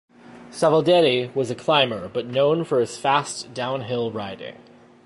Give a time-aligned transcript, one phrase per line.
[0.49, 4.57] Savoldelli was a climber but known for his fast downhill riding.